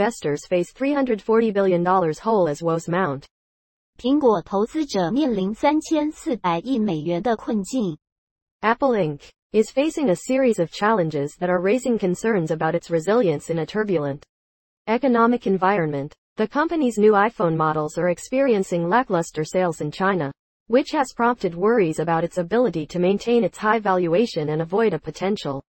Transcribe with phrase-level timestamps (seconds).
[0.00, 3.26] investors face $340 billion hole as woes mount.
[3.98, 7.98] 苹果投资者面临三千四百亿美元的困境。
[8.62, 9.20] Apple Inc.
[9.52, 13.66] is facing a series of challenges that are raising concerns about its resilience in a
[13.66, 14.22] turbulent
[14.86, 16.14] economic environment.
[16.36, 20.32] The company's new iPhone models are experiencing lackluster sales in China,
[20.68, 24.98] which has prompted worries about its ability to maintain its high valuation and avoid a
[24.98, 25.62] potential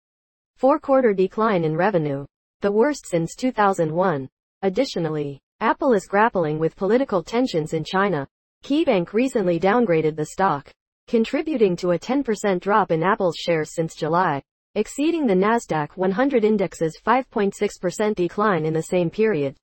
[0.56, 2.26] four-quarter decline in revenue,
[2.62, 4.28] the worst since 2001.
[4.63, 8.29] Additionally, Apple is grappling with political tensions in China.
[8.65, 10.71] KeyBanc recently downgraded the stock,
[11.09, 14.41] contributing to a 10% drop in Apple's shares since July,
[14.77, 19.57] exceeding the Nasdaq 100 index's 5.6% decline in the same period.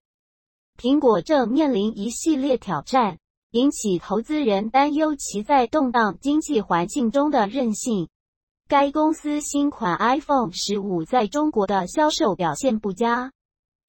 [9.97, 13.31] iPhone 15在中国的销售表现不佳。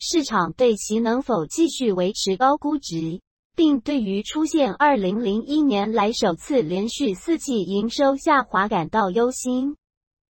[0.02, 3.20] 市场对其能否继续维持高估值，
[3.54, 9.76] 并对于出现二零零一年来首次连续四季营收下滑感到忧心。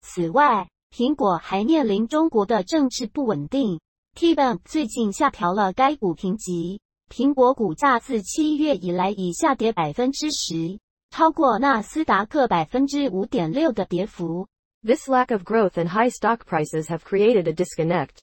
[0.01, 3.81] 此外，苹果还面临中国的政治不稳定。
[4.17, 6.79] KeyBank 最近下调了该股评级，
[7.13, 10.79] 苹果股价自七月以来已下跌百分之十，
[11.11, 14.47] 超过纳斯达克百分之五点六的跌幅。
[14.81, 18.19] This lack of growth and high stock prices have created a disconnect.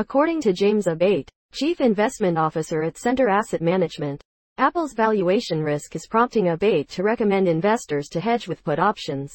[0.00, 4.24] According to James Abate, Chief Investment Officer at Centre Asset Management,
[4.56, 9.30] Apple's valuation risk is prompting Abate to recommend investors to hedge with put options.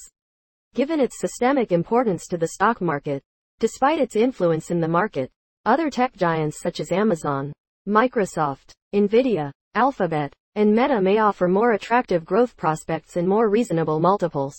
[0.73, 3.22] Given its systemic importance to the stock market,
[3.59, 5.30] despite its influence in the market,
[5.67, 7.53] other tech giants such as Amazon,
[7.88, 14.56] Microsoft, Nvidia, Alphabet, and Meta may offer more attractive growth prospects and more reasonable multiples.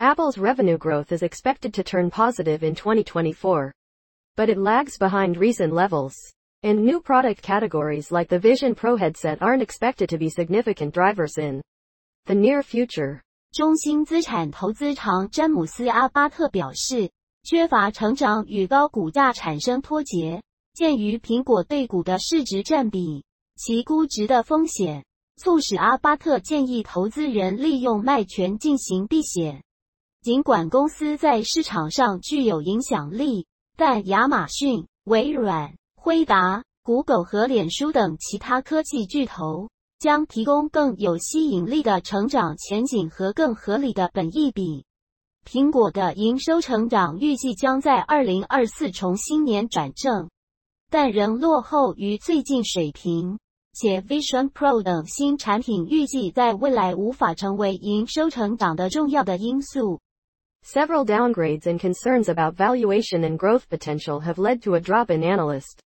[0.00, 3.72] Apple's revenue growth is expected to turn positive in 2024.
[4.36, 6.14] But it lags behind recent levels.
[6.62, 11.38] And new product categories like the Vision Pro headset aren't expected to be significant drivers
[11.38, 11.62] in
[12.26, 13.22] the near future.
[13.52, 17.10] 中兴资产投资长詹姆斯·阿巴特表示，
[17.42, 20.42] 缺乏成长与高股价产生脱节。
[20.72, 23.24] 鉴于苹果对股的市值占比，
[23.56, 25.04] 其估值的风险，
[25.36, 29.64] 促使阿巴特建议投资人利用卖权进行避险。
[30.22, 33.46] 尽管公司在市场上具有影响力，
[33.80, 44.84] 但亚马逊、微软、辉达、Google 和脸书等其他科技巨头将提供更有吸引力的成长前景和更合理的本益比。
[45.50, 50.28] 苹果的营收成长预计将在2024重新年转正，
[50.90, 53.38] 但仍落后于最近水平。
[53.72, 60.00] 且 Vision Pro 等新产品预计在未来无法成为营收成长的重要的因素。
[60.63, 65.79] Several downgrades and concerns about valuation and growth potential have led to a drop in analyst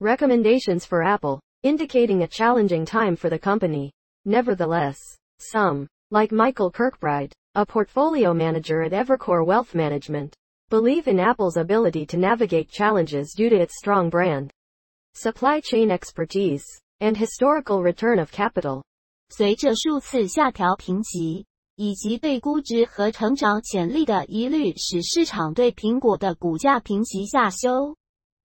[0.00, 3.92] recommendations for Apple, indicating a challenging time for the company.
[4.24, 4.98] Nevertheless,
[5.38, 10.34] some, like Michael Kirkbride, a portfolio manager at Evercore Wealth Management,
[10.70, 14.50] believe in Apple's ability to navigate challenges due to its strong brand,
[15.14, 16.64] supply chain expertise,
[17.00, 18.82] and historical return of capital.
[19.30, 21.46] 随着数次下调评级，
[21.77, 27.95] 以及对估值和成长潜力的疑虑，使市场对苹果的股价评级下修。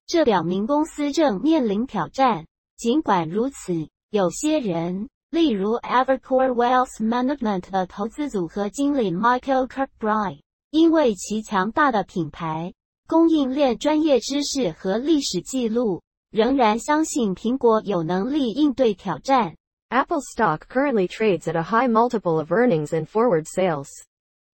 [0.06, 2.44] 这表明公司正面临挑战。
[2.76, 3.72] 尽管如此，
[4.10, 10.40] 有些人，例如 Evercore Wealth Management 的投资组合经理 Michael Kirkbride，
[10.70, 12.74] 因为其强大的品牌、
[13.06, 19.54] 供应链专业知识和历史记录，仍然相信苹果有能力应对挑战。
[19.91, 23.89] Apple's stock currently trades at a high multiple of earnings and forward sales.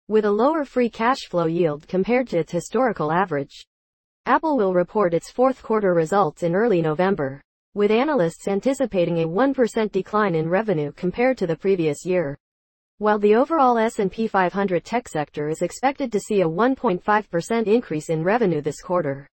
[0.08, 3.64] With a lower free cash flow yield compared to its historical average.
[4.26, 7.40] Apple will report its fourth quarter results in early November,
[7.74, 12.36] with analysts anticipating a 1% decline in revenue compared to the previous year.
[12.98, 18.24] While the overall S&P 500 tech sector is expected to see a 1.5% increase in
[18.24, 19.28] revenue this quarter.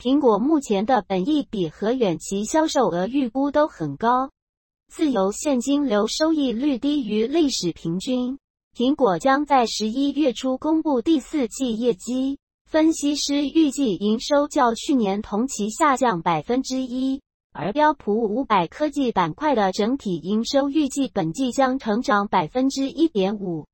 [0.00, 4.30] 苹果目前的本益比和远期销售额预估都很高，
[4.95, 8.37] 自由现金流收益率低于历史平均。
[8.77, 12.37] 苹果将在十一月初公布第四季业绩，
[12.67, 17.19] 分析师预计营收较去年同期下降百分之一，
[17.53, 23.65] 而标普五百科技板块的整体营收预计本季将成长百分之一点五。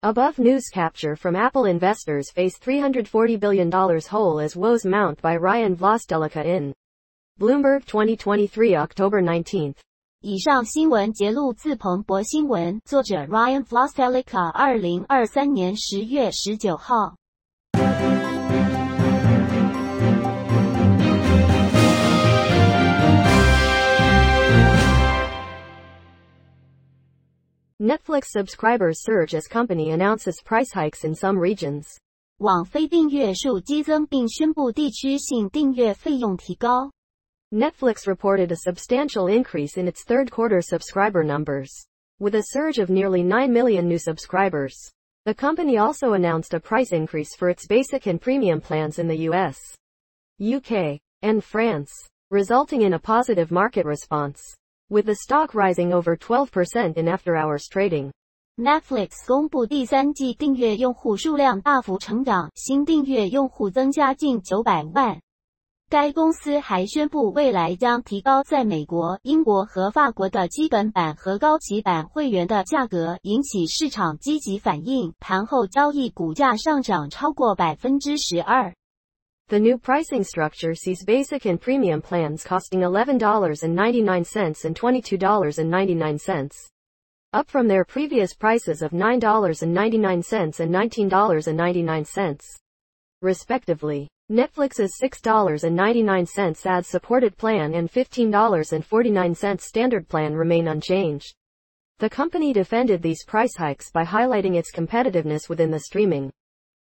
[0.00, 5.36] Above news capture from Apple investors face $340 billion dollars hole as woes mount by
[5.36, 6.74] Ryan Vlastelica in
[7.38, 9.76] Bloomberg 2023 October 19th.
[10.28, 17.14] 以上新闻节录自彭博新闻，作者 Ryan f l o s e l i c a 二零二三年十月十九号。
[27.78, 31.84] Netflix subscribers surge as company announces price hikes in some regions.
[32.38, 36.90] 网飞订阅数激增，并宣布地区性订阅费用提高。
[37.53, 41.69] Netflix reported a substantial increase in its third quarter subscriber numbers.
[42.19, 44.73] With a surge of nearly 9 million new subscribers.
[45.25, 49.29] The company also announced a price increase for its basic and premium plans in the
[49.29, 49.57] US,
[50.41, 51.91] UK, and France,
[52.29, 54.41] resulting in a positive market response.
[54.89, 58.11] With the stock rising over 12% in after hours trading.
[58.59, 65.21] Netflix 公布第三季订阅用户数量大幅成长，新订阅用户增加近900万。
[65.89, 75.13] 该公司还宣布，未来将提高在美国、英国和法国的基本版和高级版会员的价格，引起市场积极反应。
[75.19, 78.73] 盘后交易股价上涨超过百分之十二。
[79.49, 86.51] The new pricing structure sees basic and premium plans costing $11.99 and $22.99.
[87.31, 92.39] Up from their previous prices of $9.99 and $19.99.
[93.22, 94.08] Respectively.
[94.30, 101.34] Netflix's $6.99 ad-supported plan and $15.49 standard plan remain unchanged.
[101.98, 106.30] The company defended these price hikes by highlighting its competitiveness within the streaming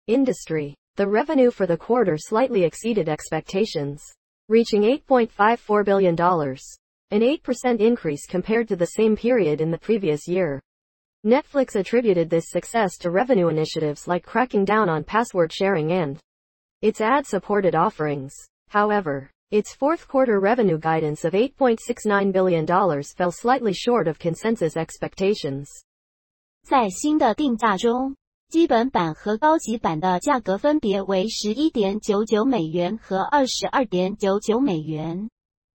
[0.06, 0.74] industry.
[0.96, 4.02] The revenue for the quarter slightly exceeded expectations,
[4.48, 10.60] reaching $8.54 billion, an 8% increase compared to the same period in the previous year.
[11.25, 16.17] Netflix attributed this success to revenue initiatives like cracking down on password sharing and
[16.81, 18.33] its ad-supported offerings.
[18.67, 25.67] However, its fourth quarter revenue guidance of $8.69 billion fell slightly short of consensus expectations.
[26.67, 28.17] 在新的定价中，
[28.49, 35.29] 基本版和高级版的价格分别为十一点九九美元和二十二点九九美元，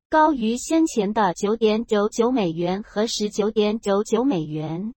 [0.09, 4.93] 高于先前的九点九九美元和十九点九九美元。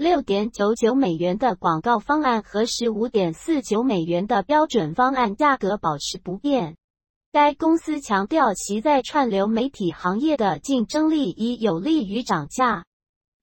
[0.00, 6.74] 六点九九美元的广告方案和十五点四九美元的标准方案价格保持不变。
[7.32, 12.82] 该公司强调其在串流媒体行业的竞争力已有利于涨价。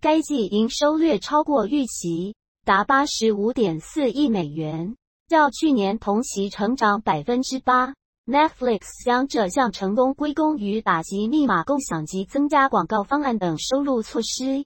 [0.02, 2.34] 该季营收略超过预期，
[2.66, 4.96] 达八十五点四亿美元，
[5.28, 7.94] 较去年同期成长百分之八。
[8.26, 14.66] Netflix 将这项成功归功于打击密码共享及增加广告方案等收入措施。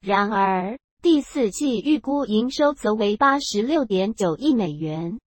[0.00, 5.19] 然而，第四季预估营收则为八十六点九亿美元，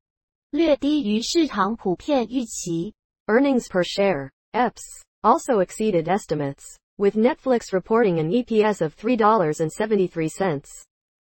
[0.51, 2.95] 略低于市场普遍预期。
[3.27, 6.63] Earnings per share, EPS, also exceeded estimates,
[6.97, 10.65] with Netflix reporting an EPS of $3.73.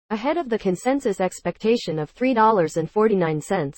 [0.09, 3.74] Ahead of the consensus expectation of $3.49.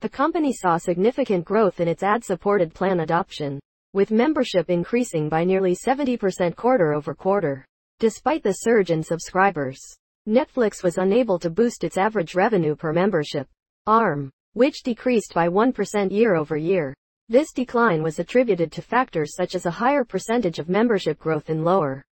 [0.00, 3.58] The company saw significant growth in its ad-supported plan adoption,
[3.94, 7.64] with membership increasing by nearly 70% quarter over quarter.
[7.99, 9.79] Despite the surge in subscribers,
[10.27, 13.47] Netflix was unable to boost its average revenue per membership,
[13.87, 16.93] ARM, which decreased by 1% year over year.
[17.29, 21.63] This decline was attributed to factors such as a higher percentage of membership growth in
[21.63, 22.03] lower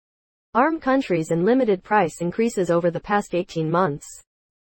[0.55, 4.07] ARM countries and limited price increases over the past 18 months.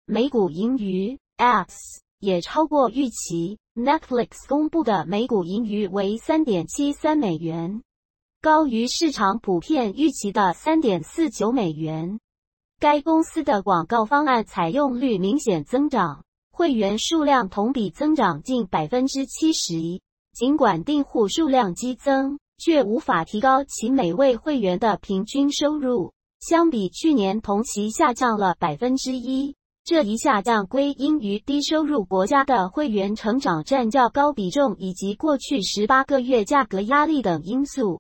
[0.08, 7.84] 每股盈余 EPS 也超过预期，Netflix 公布的每股盈余为3.73美元，
[8.44, 12.20] 高于市场普遍预期的三点四九美元。
[12.80, 20.02] 该公司的广告方案采用率明显增长，会员数量同比增长近百分之七十。
[20.34, 29.56] 尽管订户数量激增，却无法提高其每位会员的平均收入，相比去年同期下降了百分之一。
[29.84, 38.00] 这一下降归因于低收入国家的会员成长占较高比重，以及过去十八个月价格压力等因素。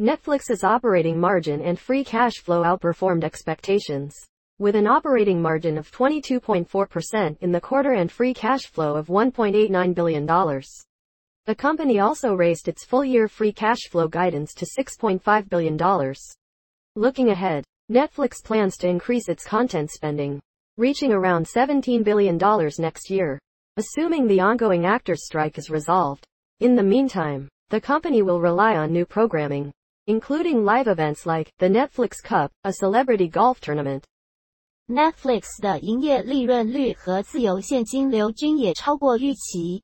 [0.00, 4.14] Netflix's operating margin and free cash flow outperformed expectations,
[4.60, 9.94] with an operating margin of 22.4% in the quarter and free cash flow of $1.89
[9.96, 10.24] billion.
[10.24, 16.14] The company also raised its full-year free cash flow guidance to $6.5 billion.
[16.94, 20.38] Looking ahead, Netflix plans to increase its content spending,
[20.76, 22.38] reaching around $17 billion
[22.78, 23.36] next year,
[23.76, 26.24] assuming the ongoing actors strike is resolved.
[26.60, 29.72] In the meantime, the company will rely on new programming,
[30.08, 34.02] including live events like the Netflix Cup, a celebrity golf tournament.
[34.88, 39.82] Netflix 的营业利润率和自由现金流均也超过预期。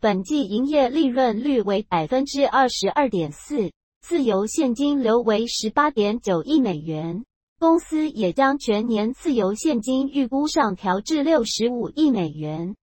[0.00, 3.70] 本季营业利润率为百分之二十二点四，
[4.00, 7.24] 自由现金流为十八点九亿美元。
[7.60, 12.74] 公司也将全年自由现金预估上调至六十五亿美元。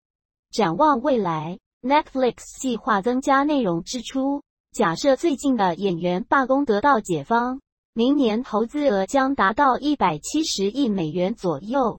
[0.52, 4.44] 展望未来，Netflix 计划增加内容支出。
[4.75, 7.61] 假设最近的演员罢工得到解放
[7.93, 11.99] 明年投资额将达到一百七十亿美元左右。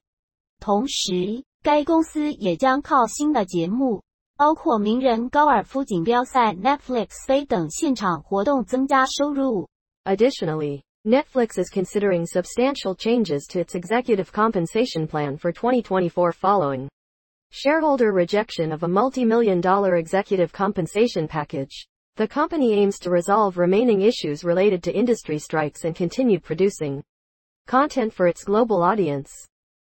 [0.60, 4.02] 同时，该公司也将靠新的节目，
[4.38, 9.68] 包括名人高尔夫锦标赛、Netflix 飞等现场活动增加收入。
[10.06, 16.88] Additionally, Netflix is considering substantial changes to its executive compensation plan for 2024 following
[17.52, 21.86] shareholder rejection of a multi-million dollar executive compensation package.
[22.17, 27.03] The company aims to resolve remaining issues related to industry strikes and continue producing
[27.69, 29.29] content for its global audience.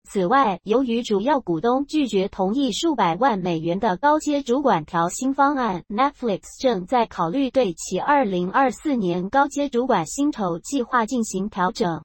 [0.08, 12.00] 此外，由于主要股东拒绝同意数百万美元的高阶主管调薪方案，Netflix 正在考虑对其2024年高阶主管薪酬计划进行调整。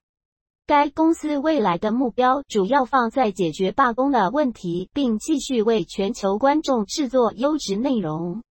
[0.66, 8.42] 该公司未来的目标主要放在解决罢工的问题，并继续为全球观众制作优质内容。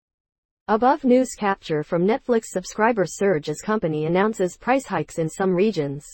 [0.67, 6.05] Above news capture from Netflix subscriber surge as company announces price hikes in some regions.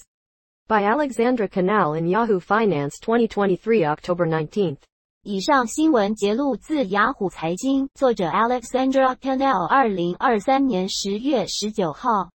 [0.68, 4.78] By Alexandra Canal in Yahoo Finance 2023 October 19th.
[5.24, 12.30] 以上新闻节录自雅虎财经，作者 Alexandra Canal，二零二三年十月十九号。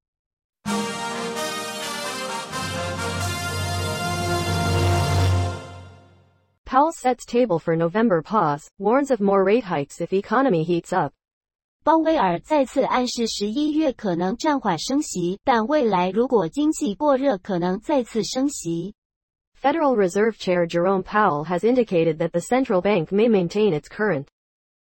[6.67, 11.13] Powell sets table for November pause, warns of more rate hikes if economy heats up.
[11.85, 18.95] 鲍威尔再次暗示十一月可能暂缓升息，但未来如果经济过热，可能再次升息。
[19.61, 24.27] Federal Reserve Chair Jerome Powell has indicated that the central bank may maintain its current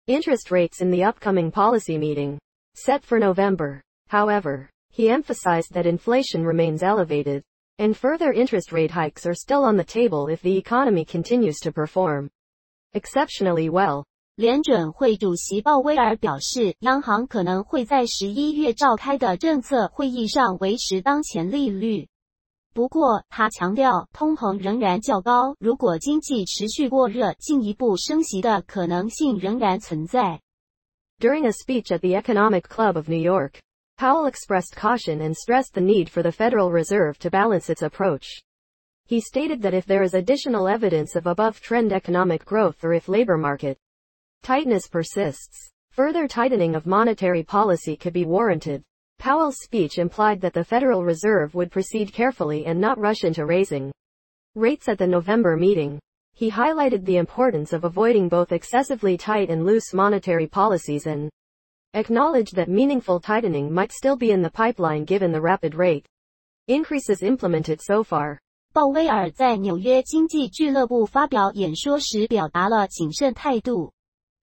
[0.07, 2.39] interest rates in the upcoming policy meeting,
[2.75, 3.83] set for November.
[4.09, 7.43] However, he emphasized that inflation remains elevated,
[7.79, 11.73] and further interest rate hikes are still on the table if the economy continues to
[11.73, 12.29] perform
[12.95, 14.05] exceptionally well.
[14.41, 22.09] 联准会主席鲍威尔表示，央行可能会在十一月召开的政策会议上维持当前利率。
[22.75, 30.43] 不过，他强调，通膨仍然较高，如果经济持续过热，进一步升息的可能性仍然存在。
[31.19, 33.55] During a speech at the Economic Club of New York,
[33.97, 38.27] Powell expressed caution and stressed the need for the Federal Reserve to balance its approach.
[39.07, 43.39] He stated that if there is additional evidence of above-trend economic growth or if labor
[43.39, 43.79] market
[44.43, 45.71] tightness persists.
[45.91, 48.83] Further tightening of monetary policy could be warranted.
[49.19, 53.91] Powell's speech implied that the Federal Reserve would proceed carefully and not rush into raising
[54.55, 55.99] rates at the November meeting.
[56.35, 61.31] He highlighted the importance of avoiding both excessively tight and loose monetary policies and
[61.95, 66.07] acknowledged that meaningful tightening might still be in the pipeline given the rapid rate
[66.69, 68.39] increases implemented so far.
[68.73, 73.95] 鲍威尔在纽约经济俱乐部发表演说时表达了谨慎态度。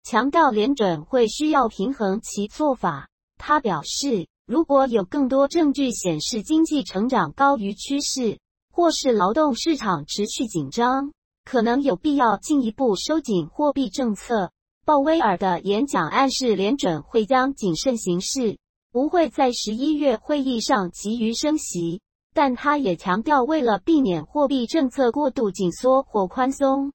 [0.08, 3.08] 强调联准会需要平衡其做法。
[3.38, 8.38] 他表示，如果有更多证据显示经济成长高于趋势，
[8.70, 11.10] 或是劳动市场持续紧张，
[11.44, 14.52] 可能有必要进一步收紧货币政策。
[14.84, 18.58] 鲍威尔的演讲暗示联准会将谨慎行事，
[18.92, 22.00] 不会在十一月会议上急于升息。
[22.32, 26.92] 但他也强调，为了避免货币政策过度紧缩或宽松。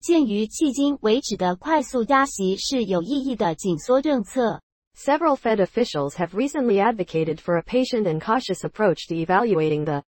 [0.00, 4.60] 鉴于迄今为止的快速加息是有意义的紧缩政策，
[4.96, 10.02] several Fed officials have recently advocated for a patient and cautious approach to evaluating the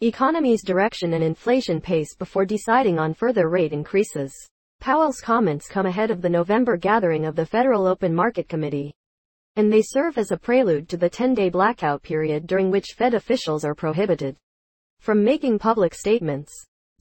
[0.00, 4.32] economy's direction and inflation pace before deciding on further rate increases.
[4.80, 8.92] Powell's comments come ahead of the November gathering of the Federal Open Market Committee,
[9.56, 13.64] and they serve as a prelude to the 10-day blackout period during which Fed officials
[13.64, 14.36] are prohibited
[15.00, 16.52] from making public statements.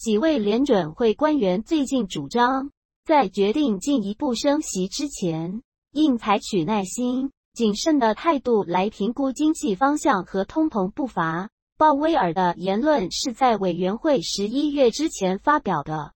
[0.02, 2.72] 几位联准会官员最近主张，
[3.04, 11.50] 在决定进一步升息之前，应采取耐心、谨慎的态度来评估经济方向和通膨步伐。
[11.78, 16.12] 鲍威尔的言论是在委员会十一月之前发表的，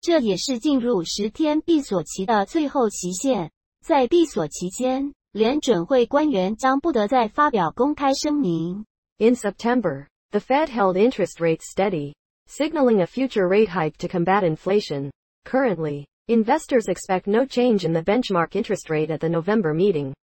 [0.00, 3.50] 这也是进入十天闭锁期的最后期限。
[3.84, 8.86] 在闭锁期间，联准会官员将不得再发表公开声明。
[9.18, 12.14] In September, the Fed held interest rates steady.
[12.56, 15.10] Signaling a future rate hike to combat inflation.
[15.44, 20.14] Currently, investors expect no change in the benchmark interest rate at the November meeting,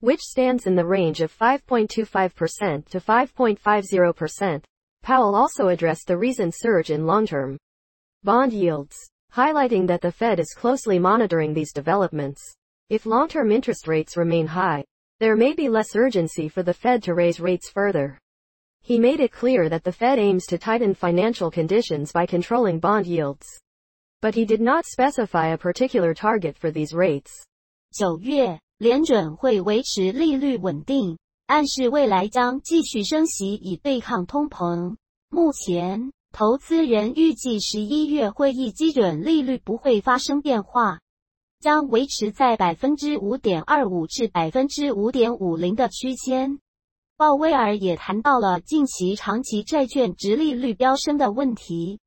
[0.00, 4.62] which stands in the range of 5.25% to 5.50%.
[5.02, 7.58] Powell also addressed the recent surge in long-term
[8.24, 8.96] bond yields,
[9.34, 12.42] highlighting that the Fed is closely monitoring these developments.
[12.88, 14.82] If long-term interest rates remain high,
[15.20, 18.18] there may be less urgency for the Fed to raise rates further.
[18.86, 23.04] He made it clear that the Fed aims to tighten financial conditions by controlling bond
[23.04, 23.44] yields.
[24.22, 27.32] But he did not specify a particular target for these rates.
[27.90, 34.94] 九月，联准会维持利率稳定，暗示未来将继续升息以对抗通膨。
[35.30, 41.00] 目前，投资人预计十一月会议基准利率不会发生变化，
[41.58, 46.60] 将维持在百分之五点二五至百分之五点五零的区间。
[47.18, 51.98] 鲍威尔也谈到了近期长期债券直利率飙升的问题，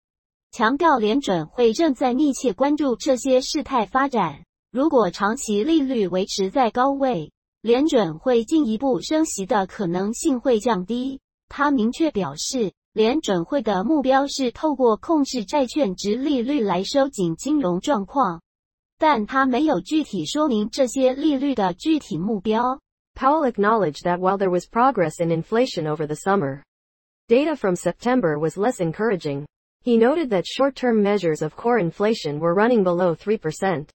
[0.51, 4.43] 强调联准会正在密切关注这些事态发展。
[4.71, 11.19] 如果长期利率维持在高位，联准会进一步升息的可能性会降低。
[11.47, 12.71] 他明确表示。
[12.91, 18.41] 联准会的目标是透过控制债券值利率来收紧金融状况，
[18.97, 22.79] 但他没有具体说明这些利率的具体目标。
[23.18, 26.62] Powell acknowledged that while there was progress in inflation over the summer,
[27.28, 29.46] data from September was less encouraging.
[29.82, 33.88] He noted that short-term measures of core inflation were running below 3%.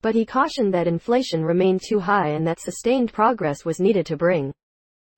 [0.00, 4.16] But he cautioned that inflation remained too high and that sustained progress was needed to
[4.16, 4.52] bring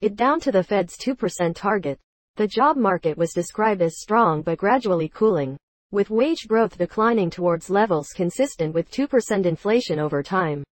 [0.01, 1.99] it down to the Fed's 2% target.
[2.37, 5.57] The job market was described as strong but gradually cooling,
[5.93, 10.65] with wage growth declining towards levels consistent with 2% inflation over time.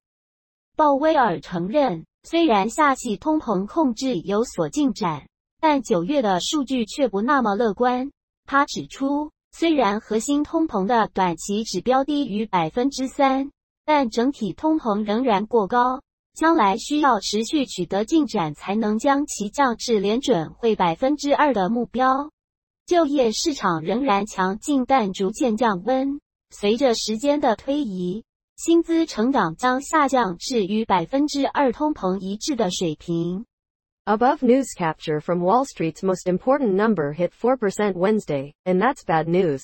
[0.76, 5.29] 鲍威尔承认， 虽然夏季通膨控制有所进展，
[5.61, 8.11] 但九月的数据却不那么乐观。
[8.47, 13.53] 他指出，虽然核心通膨的短期指标低于百分之三，
[13.85, 16.03] 但整体通膨仍然过高。
[16.35, 22.33] 将来需要持续取得进展，才能将其降至联准会百分之二的目标。
[22.87, 26.21] 就业市场仍然强劲，但逐渐降温。
[26.51, 28.25] 随着时间的推移，
[28.57, 33.45] 薪资成长将下降至与百分之二通膨一致的水平。
[34.07, 39.63] Above news capture from Wall Street's most important number hit 4% Wednesday, and that's bad news.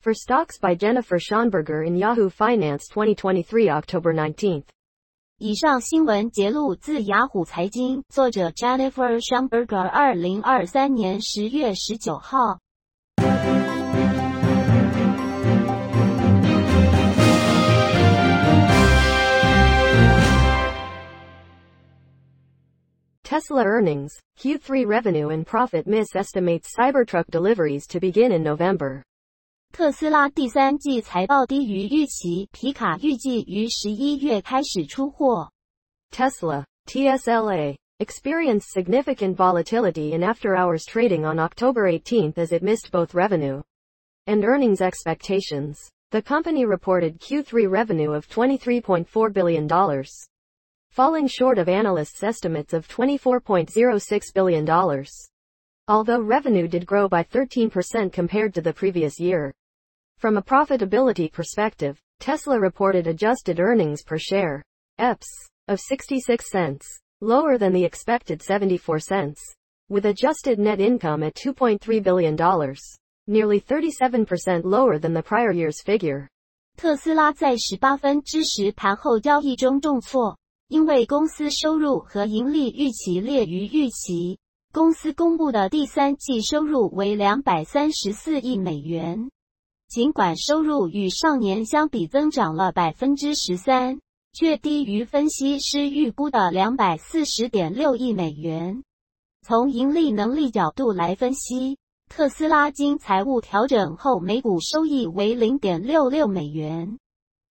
[0.00, 4.64] For stocks by Jennifer Schonberger in Yahoo Finance 2023 October 19th.
[5.38, 12.60] 以上新闻节录自雅虎财经，作者 Jennifer Schomburger，二零二三年十月十九号。
[23.25, 29.03] Tesla earnings, Q3 revenue and profit miss estimates Cybertruck deliveries to begin in November.
[29.71, 35.49] 特斯拉第三季财报低于预期，皮卡预计于十一月开始出货。
[36.11, 43.61] Tesla, TSLA, experienced significant volatility in after-hours trading on October 18 as it missed both revenue
[44.25, 45.77] and earnings expectations.
[46.09, 49.69] The company reported Q3 revenue of $23.4 billion,
[50.95, 55.05] falling short of analysts' estimates of $24.06 billion.
[55.87, 59.53] Although revenue did grow by 13% compared to the previous year.
[60.17, 64.61] From a profitability perspective, Tesla reported adjusted earnings per share,
[64.99, 65.25] EPS,
[65.67, 66.87] of 66 cents,
[67.21, 69.41] lower than the expected 74 cents,
[69.89, 72.35] with adjusted net income at $2.3 billion,
[73.27, 76.27] nearly 37% lower than the prior year's figure.
[76.77, 84.38] 特斯拉在十八分之时盘后交易中重挫， 因为公司收入和盈利预期列于预期。
[84.72, 89.30] 公司公布的第三季收入为两百三十四亿美元，
[89.88, 94.00] 尽管收入与上年相比增长了百分之十三，
[94.34, 98.82] 却低于分析师预估的两百四十点六亿美元。
[99.46, 101.78] 从盈利能力角度来分析，
[102.10, 106.98] 特斯拉经财务调整后每股收益为零点六六美元，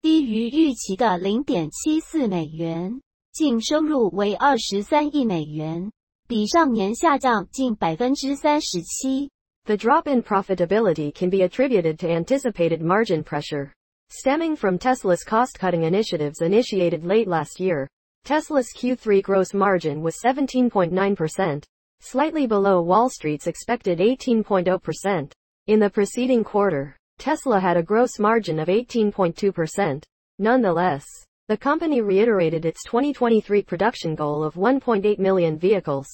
[0.02, 3.00] 低于预期的零点七四美元。
[3.32, 5.92] 净收入为二十三亿美元，
[6.26, 9.30] 比上年下降近百分之三十七。
[9.66, 13.72] The drop in profitability can be attributed to anticipated margin pressure,
[14.08, 17.86] stemming from Tesla's cost-cutting initiatives initiated late last year.
[18.24, 21.64] Tesla's Q3 gross margin was 17.9%,
[22.00, 25.30] slightly below Wall Street's expected 18.0%.
[25.66, 30.03] In the preceding quarter, Tesla had a gross margin of 18.2%.
[30.39, 31.05] Nonetheless,
[31.49, 36.07] the company reiterated its 2023 production goal of 1.8 million vehicles.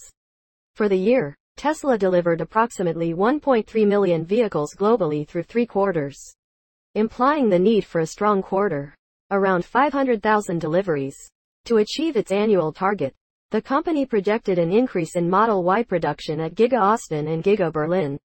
[0.75, 6.19] For the year, Tesla delivered approximately 1.3 million vehicles globally through three quarters,
[6.93, 8.93] implying the need for a strong quarter,
[9.31, 11.15] around 500,000 deliveries.
[11.67, 13.15] To achieve its annual target,
[13.51, 18.19] the company projected an increase in Model Y production at Giga Austin and Giga Berlin.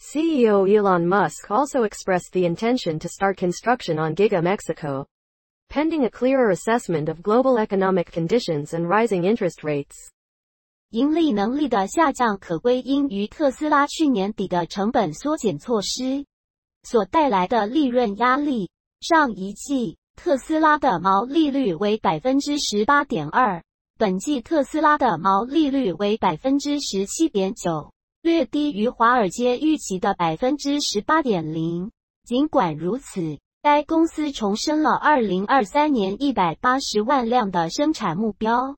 [0.00, 5.06] CEO Elon Musk also expressed the intention to start construction on Giga Mexico,
[5.68, 9.96] pending a clearer assessment of global economic conditions and rising interest rates.
[10.90, 16.24] 盈利能力的下降可归因于特斯拉去年底的成本缩减措施
[16.82, 18.70] 所带来的利润压力。
[19.00, 23.62] 上一季特斯拉的毛利率为百分之十八点二，
[23.96, 27.91] 本季特斯拉的毛利率为百分之十七点九，
[28.23, 31.91] 略低于华尔街预期的百分之十八点零。
[32.23, 38.77] 尽管如此，该公司重申了二零二三年一百八十万辆的生产目标。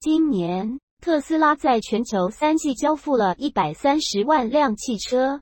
[0.00, 5.40] 今年，特斯拉在全球三季交付了一百三十万辆汽车，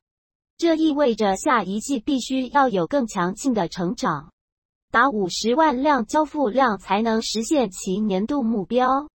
[0.58, 4.30] 这意味着下一季必须要有更强劲的成长，
[4.90, 9.08] 达五十万辆交付量才能实现其年度目标。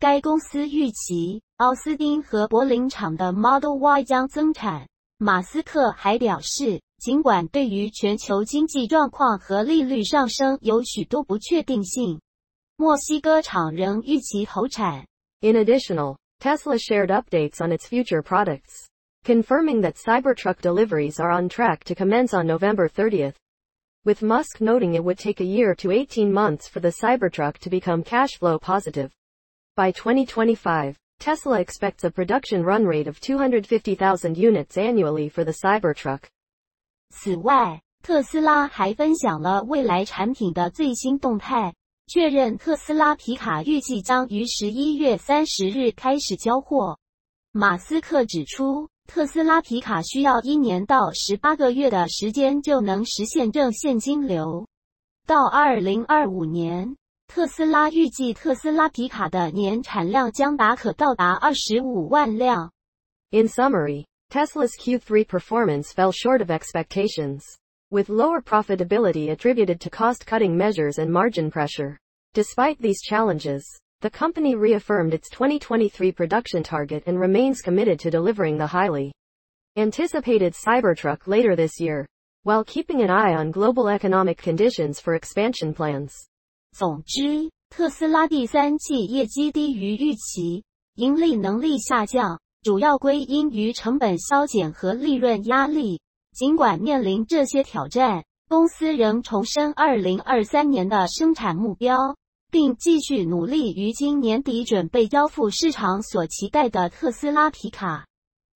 [0.00, 4.87] 该公司预期奥斯汀和柏林厂的 Model Y 将增产。
[5.17, 12.19] 马斯克还表示，尽管对于全球经济状况和利率上升有许多不确定性，
[12.75, 15.05] 墨西哥厂仍预期投产。
[15.41, 18.87] In additional, Tesla shared updates on its future products,
[19.23, 23.35] confirming that Cybertruck deliveries are on track to commence on November 30th.
[24.03, 27.69] With Musk noting it would take a year to 18 months for the Cybertruck to
[27.69, 29.11] become cash flow positive.
[29.77, 36.20] By 2025, Tesla expects a production run rate of 250,000 units annually for the Cybertruck.
[37.10, 41.74] 此外，特斯拉还分享了未来产品的最新动态，
[42.06, 46.98] 确认特斯拉皮卡预计将于十一月三十日开始交货。
[47.50, 54.66] 马斯克指出，特斯拉皮卡需要一年到十八个月的时间就能实现正现金流，
[55.26, 56.96] 到二零二五年。
[57.27, 62.71] 特斯拉预计特斯拉皮卡的年产量将达可到达二十五万辆。
[63.31, 67.41] In summary, Tesla's Q3 performance fell short of expectations,
[67.89, 71.97] with lower profitability attributed to cost-cutting measures and margin pressure.
[72.33, 73.63] Despite these challenges,
[74.01, 79.11] the company reaffirmed its 2023 production target and remains committed to delivering the highly
[79.75, 82.05] anticipated Cybertruck later this year,
[82.43, 86.26] while keeping an eye on global economic conditions for expansion plans.
[86.78, 90.62] 总之，特斯拉第三季业绩低于预期，
[90.94, 96.00] 盈利能力下降，主要归因于成本削减和利润压力。
[96.32, 101.96] 尽管面临这些挑战，公司仍重申二零二三年的生产目标，
[102.48, 108.06] 并继续努力于今年底准备交付市场所期待的特斯拉皮卡。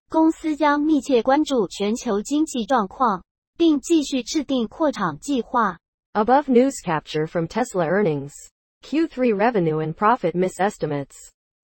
[0.08, 3.24] 公司将密切关注全球经济状况，
[3.58, 5.78] 并继续制定扩厂计划。
[6.15, 8.33] Above news capture from Tesla earnings.
[8.83, 11.15] Q3 revenue and profit miss estimates.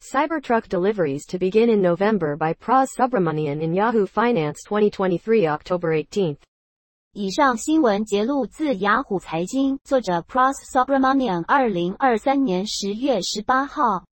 [0.02, 6.38] Cybertruck deliveries to begin in November by Pras Subramanian in Yahoo Finance 2023 October 18th.
[7.14, 14.04] 以上新闻节录自雅虎财经，作者 Pras Subramanian，二零二三年十月十八号。